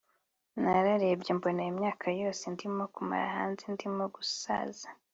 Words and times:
nararebye 0.61 1.31
mbona 1.37 1.61
imyaka 1.71 2.05
yose 2.21 2.43
ndimo 2.53 2.83
kumara 2.93 3.27
hanze 3.37 3.65
ndimo 3.73 4.03
gusaza 4.15 4.87